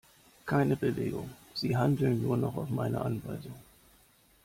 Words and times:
Keine 0.47 0.75
Bewegung, 0.77 1.29
sie 1.53 1.77
handeln 1.77 2.23
nur 2.23 2.35
noch 2.35 2.57
auf 2.57 2.71
meine 2.71 3.01
Anweisung! 3.01 3.53